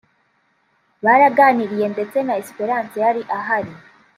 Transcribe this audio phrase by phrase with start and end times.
[1.03, 3.73] Baraganiriye ndetse na Espérance yari ahari